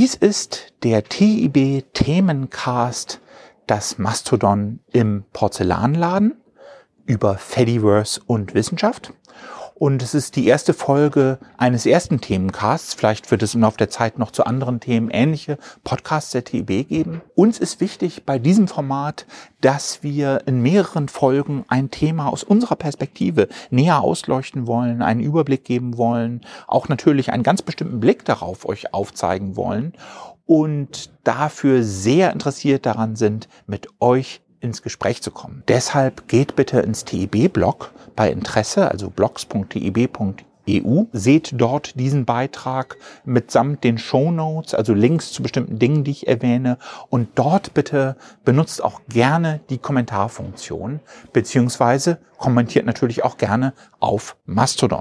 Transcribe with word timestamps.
Dies 0.00 0.14
ist 0.14 0.72
der 0.82 1.04
TIB 1.04 1.84
Themencast, 1.92 3.20
das 3.66 3.98
Mastodon 3.98 4.80
im 4.92 5.24
Porzellanladen 5.34 6.40
über 7.04 7.36
Fediverse 7.36 8.22
und 8.26 8.54
Wissenschaft. 8.54 9.12
Und 9.80 10.02
es 10.02 10.12
ist 10.12 10.36
die 10.36 10.46
erste 10.46 10.74
Folge 10.74 11.38
eines 11.56 11.86
ersten 11.86 12.20
Themencasts. 12.20 12.92
Vielleicht 12.92 13.30
wird 13.30 13.42
es 13.42 13.54
im 13.54 13.62
Laufe 13.62 13.78
der 13.78 13.88
Zeit 13.88 14.18
noch 14.18 14.30
zu 14.30 14.44
anderen 14.44 14.78
Themen 14.78 15.08
ähnliche 15.08 15.56
Podcasts 15.84 16.32
der 16.32 16.44
TIB 16.44 16.86
geben. 16.86 17.22
Uns 17.34 17.58
ist 17.58 17.80
wichtig 17.80 18.24
bei 18.26 18.38
diesem 18.38 18.68
Format, 18.68 19.24
dass 19.62 20.02
wir 20.02 20.42
in 20.44 20.60
mehreren 20.60 21.08
Folgen 21.08 21.64
ein 21.68 21.90
Thema 21.90 22.28
aus 22.28 22.44
unserer 22.44 22.76
Perspektive 22.76 23.48
näher 23.70 24.02
ausleuchten 24.02 24.66
wollen, 24.66 25.00
einen 25.00 25.20
Überblick 25.20 25.64
geben 25.64 25.96
wollen, 25.96 26.42
auch 26.66 26.90
natürlich 26.90 27.32
einen 27.32 27.42
ganz 27.42 27.62
bestimmten 27.62 28.00
Blick 28.00 28.26
darauf 28.26 28.68
euch 28.68 28.92
aufzeigen 28.92 29.56
wollen 29.56 29.94
und 30.44 31.08
dafür 31.24 31.84
sehr 31.84 32.34
interessiert 32.34 32.84
daran 32.84 33.16
sind, 33.16 33.48
mit 33.66 33.88
euch 33.98 34.42
ins 34.60 34.82
Gespräch 34.82 35.22
zu 35.22 35.30
kommen. 35.30 35.62
Deshalb 35.68 36.28
geht 36.28 36.56
bitte 36.56 36.80
ins 36.80 37.04
TIB-Blog 37.04 37.92
bei 38.16 38.30
Interesse, 38.30 38.90
also 38.90 39.10
blogs.tib.eu. 39.10 41.04
Seht 41.12 41.52
dort 41.54 41.98
diesen 41.98 42.24
Beitrag 42.24 42.96
mitsamt 43.24 43.82
den 43.82 43.98
Show 43.98 44.30
Notes, 44.30 44.74
also 44.74 44.94
Links 44.94 45.32
zu 45.32 45.42
bestimmten 45.42 45.78
Dingen, 45.78 46.04
die 46.04 46.12
ich 46.12 46.28
erwähne. 46.28 46.78
Und 47.08 47.28
dort 47.34 47.74
bitte 47.74 48.16
benutzt 48.44 48.84
auch 48.84 49.00
gerne 49.08 49.60
die 49.70 49.78
Kommentarfunktion, 49.78 51.00
beziehungsweise 51.32 52.18
kommentiert 52.36 52.86
natürlich 52.86 53.24
auch 53.24 53.36
gerne 53.36 53.72
auf 53.98 54.36
Mastodon. 54.46 54.98